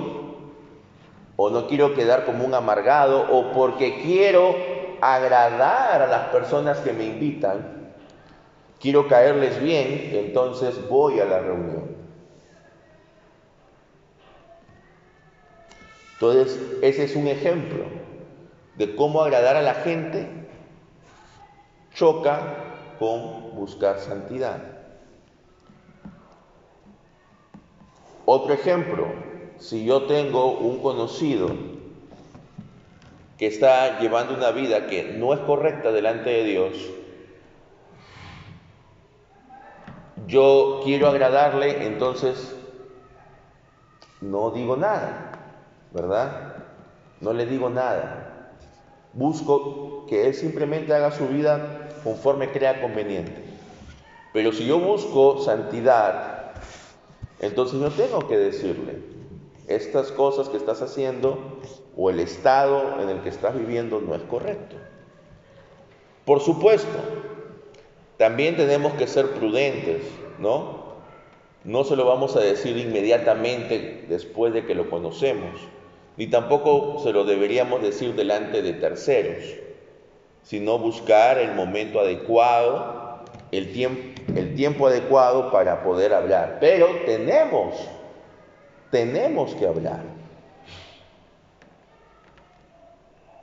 o 1.36 1.50
no 1.50 1.66
quiero 1.66 1.94
quedar 1.94 2.24
como 2.24 2.44
un 2.44 2.54
amargado, 2.54 3.26
o 3.30 3.52
porque 3.52 4.02
quiero 4.02 4.54
agradar 5.00 6.02
a 6.02 6.06
las 6.06 6.28
personas 6.28 6.78
que 6.78 6.92
me 6.92 7.04
invitan, 7.06 7.83
quiero 8.80 9.08
caerles 9.08 9.60
bien, 9.62 10.10
entonces 10.12 10.88
voy 10.88 11.20
a 11.20 11.24
la 11.24 11.40
reunión. 11.40 11.94
Entonces, 16.14 16.60
ese 16.82 17.04
es 17.04 17.16
un 17.16 17.26
ejemplo 17.26 17.84
de 18.76 18.96
cómo 18.96 19.22
agradar 19.22 19.56
a 19.56 19.62
la 19.62 19.74
gente 19.74 20.28
choca 21.94 22.56
con 22.98 23.54
buscar 23.54 23.98
santidad. 23.98 24.62
Otro 28.24 28.54
ejemplo, 28.54 29.06
si 29.58 29.84
yo 29.84 30.04
tengo 30.04 30.58
un 30.58 30.80
conocido 30.80 31.48
que 33.38 33.46
está 33.46 34.00
llevando 34.00 34.34
una 34.34 34.50
vida 34.50 34.86
que 34.86 35.12
no 35.18 35.34
es 35.34 35.40
correcta 35.40 35.92
delante 35.92 36.30
de 36.30 36.44
Dios, 36.44 36.90
yo 40.26 40.80
quiero 40.84 41.08
agradarle, 41.08 41.86
entonces 41.86 42.54
no 44.20 44.50
digo 44.50 44.76
nada, 44.76 45.32
¿verdad? 45.92 46.54
No 47.20 47.32
le 47.32 47.46
digo 47.46 47.68
nada. 47.68 48.52
Busco 49.12 50.06
que 50.08 50.26
él 50.26 50.34
simplemente 50.34 50.94
haga 50.94 51.10
su 51.10 51.26
vida 51.28 51.88
conforme 52.02 52.50
crea 52.50 52.80
conveniente. 52.80 53.44
Pero 54.32 54.52
si 54.52 54.66
yo 54.66 54.78
busco 54.80 55.40
santidad, 55.40 56.52
entonces 57.40 57.80
yo 57.80 57.90
tengo 57.90 58.26
que 58.26 58.36
decirle, 58.36 58.98
estas 59.68 60.10
cosas 60.10 60.48
que 60.48 60.56
estás 60.56 60.82
haciendo 60.82 61.60
o 61.96 62.10
el 62.10 62.20
estado 62.20 63.00
en 63.00 63.08
el 63.08 63.20
que 63.20 63.28
estás 63.28 63.56
viviendo 63.56 64.00
no 64.00 64.14
es 64.14 64.22
correcto. 64.22 64.76
Por 66.24 66.40
supuesto, 66.40 66.98
también 68.16 68.56
tenemos 68.56 68.94
que 68.94 69.06
ser 69.06 69.30
prudentes, 69.30 70.02
¿no? 70.38 70.84
No 71.64 71.84
se 71.84 71.96
lo 71.96 72.04
vamos 72.04 72.36
a 72.36 72.40
decir 72.40 72.76
inmediatamente 72.76 74.04
después 74.08 74.52
de 74.52 74.66
que 74.66 74.74
lo 74.74 74.90
conocemos, 74.90 75.60
ni 76.16 76.26
tampoco 76.26 77.00
se 77.02 77.12
lo 77.12 77.24
deberíamos 77.24 77.82
decir 77.82 78.14
delante 78.14 78.62
de 78.62 78.74
terceros, 78.74 79.44
sino 80.42 80.78
buscar 80.78 81.38
el 81.38 81.54
momento 81.54 82.00
adecuado, 82.00 83.24
el 83.50 83.72
tiempo, 83.72 84.86
adecuado 84.86 85.50
para 85.50 85.82
poder 85.82 86.12
hablar. 86.12 86.58
Pero 86.60 86.86
tenemos, 87.06 87.74
tenemos 88.90 89.54
que 89.54 89.66
hablar. 89.66 90.02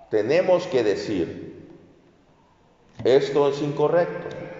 Tenemos 0.09 0.67
que 0.67 0.83
decir, 0.83 1.65
esto 3.03 3.49
es 3.49 3.61
incorrecto. 3.61 4.50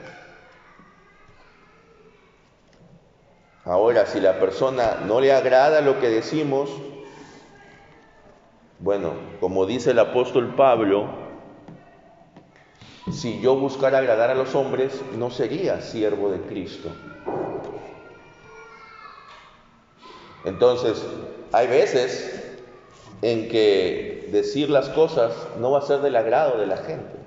Ahora, 3.64 4.08
si 4.08 4.20
la 4.20 4.40
persona 4.40 5.02
no 5.06 5.22
le 5.22 5.32
agrada 5.32 5.82
lo 5.82 6.00
que 6.00 6.10
decimos, 6.10 6.70
bueno, 8.80 9.14
como 9.40 9.68
dice 9.68 9.92
el 9.92 10.00
apóstol 10.00 10.56
Pablo, 10.56 11.08
si 13.12 13.40
yo 13.40 13.56
buscara 13.56 14.00
agradar 14.00 14.32
a 14.32 14.36
los 14.36 14.56
hombres, 14.56 15.02
no 15.18 15.30
sería 15.30 15.82
siervo 15.82 16.32
de 16.32 16.42
Cristo. 16.42 16.90
Entonces, 20.44 21.06
hay 21.52 21.68
veces 21.68 22.58
en 23.22 23.48
que 23.48 24.30
decir 24.32 24.72
las 24.72 24.90
cosas 24.90 25.34
no 25.60 25.70
va 25.70 25.80
a 25.80 25.84
ser 25.84 26.00
del 26.00 26.16
agrado 26.16 26.58
de 26.58 26.66
la 26.66 26.78
gente. 26.78 27.21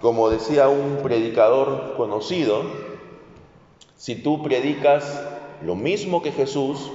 Como 0.00 0.30
decía 0.30 0.68
un 0.68 0.98
predicador 1.02 1.94
conocido, 1.96 2.62
si 3.96 4.16
tú 4.16 4.42
predicas 4.42 5.22
lo 5.62 5.74
mismo 5.74 6.22
que 6.22 6.32
Jesús, 6.32 6.90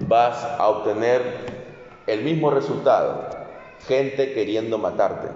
vas 0.00 0.42
a 0.44 0.68
obtener 0.68 1.22
el 2.06 2.22
mismo 2.22 2.50
resultado, 2.50 3.28
gente 3.86 4.32
queriendo 4.32 4.78
matarte. 4.78 5.28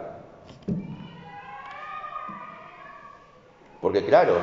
Porque 3.80 4.04
claro, 4.04 4.34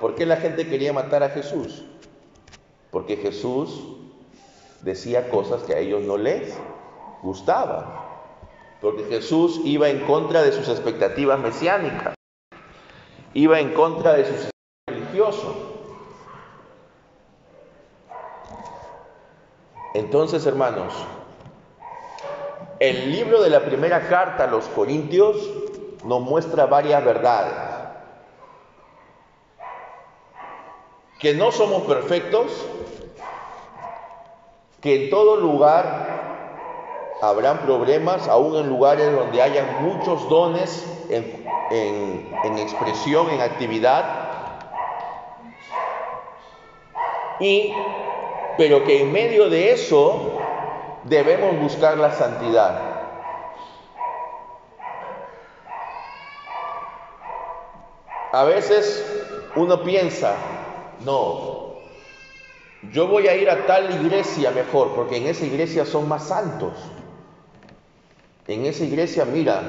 ¿por 0.00 0.14
qué 0.14 0.26
la 0.26 0.36
gente 0.36 0.68
quería 0.68 0.92
matar 0.92 1.22
a 1.22 1.30
Jesús? 1.30 1.84
porque 2.90 3.16
Jesús 3.16 3.82
decía 4.82 5.28
cosas 5.28 5.62
que 5.62 5.74
a 5.74 5.78
ellos 5.78 6.02
no 6.02 6.16
les 6.16 6.56
gustaban, 7.22 7.86
porque 8.80 9.04
Jesús 9.04 9.60
iba 9.64 9.88
en 9.88 10.00
contra 10.06 10.42
de 10.42 10.52
sus 10.52 10.68
expectativas 10.68 11.38
mesiánicas, 11.38 12.14
iba 13.34 13.60
en 13.60 13.74
contra 13.74 14.14
de 14.14 14.24
su 14.24 14.32
sistema 14.32 14.50
religioso. 14.88 15.54
Entonces, 19.94 20.46
hermanos, 20.46 20.94
el 22.78 23.12
libro 23.12 23.42
de 23.42 23.50
la 23.50 23.60
primera 23.60 24.08
carta 24.08 24.44
a 24.44 24.46
los 24.46 24.64
Corintios 24.68 25.36
nos 26.04 26.20
muestra 26.22 26.66
varias 26.66 27.04
verdades. 27.04 27.54
Que 31.18 31.34
no 31.34 31.52
somos 31.52 31.82
perfectos, 31.82 32.66
que 34.80 35.04
en 35.04 35.10
todo 35.10 35.36
lugar 35.36 36.29
habrán 37.20 37.58
problemas, 37.58 38.28
aún 38.28 38.56
en 38.56 38.68
lugares 38.68 39.12
donde 39.12 39.42
hayan 39.42 39.82
muchos 39.84 40.28
dones 40.28 40.86
en, 41.08 42.28
en 42.44 42.58
expresión, 42.58 43.30
en 43.30 43.40
actividad, 43.40 44.30
y, 47.40 47.74
pero 48.58 48.84
que 48.84 49.02
en 49.02 49.12
medio 49.12 49.48
de 49.48 49.72
eso 49.72 50.38
debemos 51.04 51.58
buscar 51.58 51.96
la 51.96 52.12
santidad. 52.12 52.90
A 58.32 58.44
veces 58.44 59.04
uno 59.56 59.82
piensa, 59.82 60.36
no, 61.04 61.74
yo 62.92 63.08
voy 63.08 63.26
a 63.26 63.34
ir 63.34 63.50
a 63.50 63.66
tal 63.66 63.90
iglesia 63.90 64.50
mejor, 64.52 64.94
porque 64.94 65.16
en 65.16 65.26
esa 65.26 65.44
iglesia 65.44 65.84
son 65.84 66.06
más 66.08 66.28
santos. 66.28 66.72
En 68.46 68.64
esa 68.64 68.84
iglesia, 68.84 69.24
mira, 69.24 69.62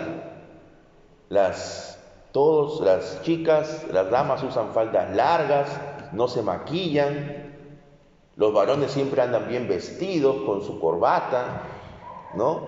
las, 1.29 1.99
todas 2.31 2.79
las 2.81 3.21
chicas, 3.23 3.85
las 3.91 4.09
damas 4.09 4.43
usan 4.43 4.73
faldas 4.73 5.15
largas, 5.15 5.69
no 6.13 6.27
se 6.27 6.41
maquillan, 6.41 7.51
los 8.35 8.53
varones 8.53 8.91
siempre 8.91 9.21
andan 9.21 9.47
bien 9.47 9.67
vestidos, 9.67 10.43
con 10.45 10.63
su 10.63 10.79
corbata, 10.79 11.63
¿no? 12.33 12.67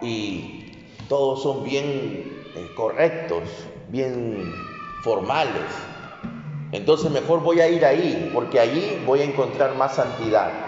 Y 0.00 0.72
todos 1.08 1.42
son 1.42 1.62
bien 1.62 2.42
eh, 2.56 2.70
correctos, 2.74 3.42
bien 3.88 4.52
formales. 5.02 5.64
Entonces 6.72 7.10
mejor 7.10 7.42
voy 7.42 7.60
a 7.60 7.68
ir 7.68 7.84
ahí, 7.84 8.30
porque 8.34 8.58
allí 8.58 9.02
voy 9.06 9.20
a 9.20 9.24
encontrar 9.24 9.76
más 9.76 9.94
santidad. 9.94 10.65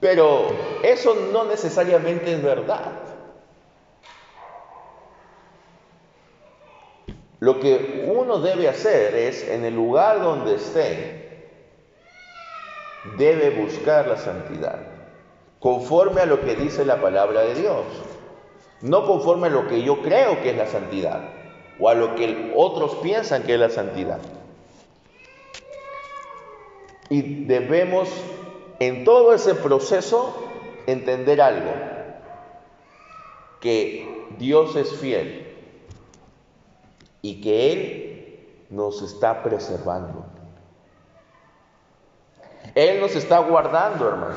Pero 0.00 0.48
eso 0.82 1.14
no 1.32 1.44
necesariamente 1.44 2.32
es 2.32 2.42
verdad. 2.42 2.92
Lo 7.38 7.60
que 7.60 8.06
uno 8.12 8.38
debe 8.38 8.68
hacer 8.68 9.14
es, 9.14 9.46
en 9.48 9.64
el 9.64 9.74
lugar 9.74 10.20
donde 10.20 10.54
esté, 10.54 11.26
debe 13.18 13.50
buscar 13.50 14.08
la 14.08 14.16
santidad, 14.16 14.78
conforme 15.60 16.22
a 16.22 16.26
lo 16.26 16.40
que 16.40 16.56
dice 16.56 16.84
la 16.84 17.00
palabra 17.00 17.42
de 17.42 17.54
Dios, 17.54 17.84
no 18.80 19.06
conforme 19.06 19.48
a 19.48 19.50
lo 19.50 19.68
que 19.68 19.82
yo 19.82 20.02
creo 20.02 20.42
que 20.42 20.50
es 20.50 20.56
la 20.56 20.66
santidad 20.66 21.20
o 21.78 21.88
a 21.88 21.94
lo 21.94 22.14
que 22.14 22.52
otros 22.56 22.96
piensan 22.96 23.42
que 23.42 23.54
es 23.54 23.60
la 23.60 23.70
santidad. 23.70 24.18
Y 27.08 27.44
debemos 27.44 28.08
en 28.78 29.04
todo 29.04 29.34
ese 29.34 29.54
proceso 29.54 30.34
entender 30.86 31.40
algo, 31.40 31.72
que 33.60 34.26
Dios 34.38 34.76
es 34.76 34.92
fiel 34.96 35.46
y 37.22 37.40
que 37.40 37.72
Él 37.72 38.66
nos 38.70 39.02
está 39.02 39.42
preservando. 39.42 40.26
Él 42.74 43.00
nos 43.00 43.14
está 43.16 43.38
guardando, 43.38 44.08
hermano. 44.08 44.34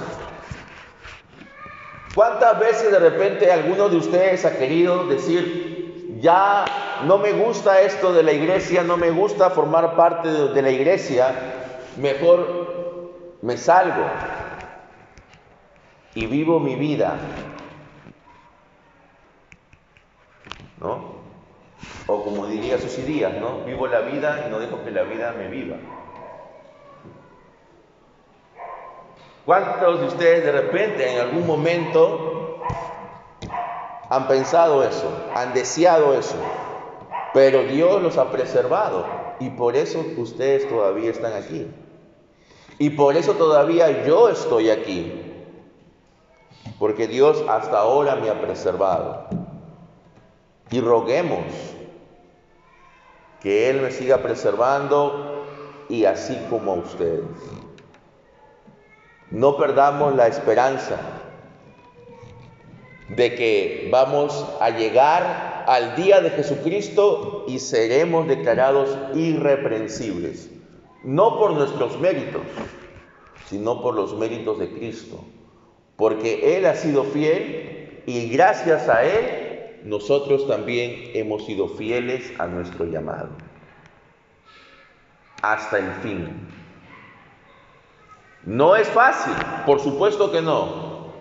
¿Cuántas 2.16 2.60
veces 2.60 2.92
de 2.92 3.00
repente 3.00 3.52
alguno 3.52 3.90
de 3.90 3.98
ustedes 3.98 4.46
ha 4.46 4.58
querido 4.58 5.06
decir, 5.08 6.18
ya 6.22 6.66
no 7.06 7.18
me 7.18 7.34
gusta 7.34 7.82
esto 7.82 8.14
de 8.14 8.24
la 8.24 8.32
iglesia, 8.32 8.84
no 8.84 8.98
me 8.98 9.12
gusta 9.12 9.50
formar 9.52 9.96
parte 9.96 10.28
de, 10.28 10.62
la 10.62 10.72
iglesia, 10.72 11.34
mejor 11.98 12.69
me 13.42 13.58
salgo 13.58 14.06
y 16.14 16.26
vivo 16.26 16.60
mi 16.60 16.76
vida, 16.76 17.18
¿no? 20.80 21.20
O 22.08 22.24
como 22.24 22.48
diría 22.48 22.78
Díaz, 22.78 23.34
¿no? 23.40 23.64
Vivo 23.66 23.88
la 23.88 24.02
vida 24.02 24.46
y 24.46 24.50
no 24.50 24.60
dejo 24.60 24.84
que 24.84 24.92
la 24.92 25.04
vida 25.04 25.34
me 25.38 25.48
viva. 25.48 25.78
¿Cuántos 29.46 30.02
de 30.02 30.08
ustedes 30.08 30.44
de 30.44 30.52
repente 30.52 31.12
en 31.12 31.22
algún 31.22 31.48
momento 31.48 32.62
han 34.10 34.28
pensado 34.28 34.84
eso, 34.84 35.32
han 35.36 35.54
deseado 35.54 36.14
eso? 36.14 36.36
Pero 37.34 37.64
Dios 37.64 38.02
los 38.02 38.18
ha 38.18 38.32
preservado 38.32 39.06
y 39.40 39.50
por 39.52 39.76
eso 39.76 40.04
ustedes 40.18 40.68
todavía 40.68 41.12
están 41.12 41.34
aquí. 41.34 41.68
Y 42.80 42.92
por 42.92 43.16
eso 43.16 43.34
todavía 43.34 44.06
yo 44.06 44.30
estoy 44.30 44.70
aquí. 44.70 45.22
Porque 46.80 47.08
Dios 47.08 47.44
hasta 47.48 47.78
ahora 47.78 48.16
me 48.16 48.30
ha 48.30 48.42
preservado. 48.42 49.28
Y 50.72 50.80
roguemos 50.82 51.44
que 53.42 53.70
Él 53.70 53.82
me 53.82 53.92
siga 53.92 54.20
preservando 54.20 55.46
y 55.90 56.06
así 56.06 56.38
como 56.50 56.76
ustedes. 56.76 57.26
No 59.32 59.58
perdamos 59.58 60.16
la 60.16 60.28
esperanza 60.28 60.98
de 63.10 63.36
que 63.36 63.90
vamos 63.92 64.46
a 64.60 64.70
llegar 64.70 65.66
al 65.68 65.96
día 65.96 66.22
de 66.22 66.30
Jesucristo 66.32 67.46
y 67.48 67.60
seremos 67.60 68.28
declarados 68.28 68.96
irreprensibles, 69.16 70.50
no 71.04 71.38
por 71.38 71.54
nuestros 71.54 72.00
méritos, 72.00 72.42
sino 73.48 73.82
por 73.82 73.96
los 73.96 74.16
méritos 74.16 74.60
de 74.60 74.70
Cristo, 74.70 75.24
porque 75.96 76.58
Él 76.58 76.66
ha 76.66 76.76
sido 76.76 77.04
fiel 77.04 78.04
y 78.06 78.30
gracias 78.30 78.88
a 78.90 79.04
Él 79.04 79.82
nosotros 79.84 80.48
también 80.48 81.12
hemos 81.14 81.46
sido 81.46 81.70
fieles 81.70 82.32
a 82.40 82.48
nuestro 82.48 82.86
llamado, 82.86 83.30
hasta 85.42 85.80
el 85.80 85.92
fin. 86.02 86.48
No 88.44 88.76
es 88.76 88.88
fácil, 88.90 89.34
por 89.66 89.80
supuesto 89.80 90.32
que 90.32 90.42
no, 90.42 91.14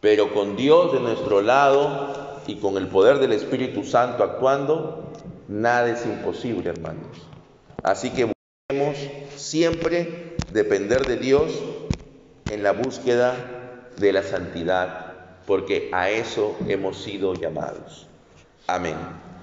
pero 0.00 0.32
con 0.32 0.56
Dios 0.56 0.92
de 0.92 1.00
nuestro 1.00 1.42
lado 1.42 2.40
y 2.46 2.56
con 2.56 2.76
el 2.76 2.88
poder 2.88 3.18
del 3.18 3.32
Espíritu 3.32 3.84
Santo 3.84 4.22
actuando, 4.22 5.12
nada 5.48 5.90
es 5.90 6.04
imposible, 6.06 6.70
hermanos. 6.70 7.35
Así 7.82 8.10
que 8.10 8.32
debemos 8.68 8.96
siempre 9.36 10.42
depender 10.52 11.06
de 11.06 11.16
Dios 11.16 11.52
en 12.48 12.62
la 12.62 12.72
búsqueda 12.72 13.90
de 13.96 14.12
la 14.12 14.22
santidad, 14.22 15.12
porque 15.46 15.90
a 15.92 16.10
eso 16.10 16.56
hemos 16.68 17.02
sido 17.02 17.34
llamados. 17.34 18.06
Amén. 18.66 18.96